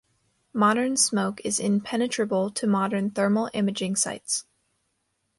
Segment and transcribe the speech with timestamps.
[0.55, 4.45] Modern smoke is impenetrable to modern thermal imaging sights.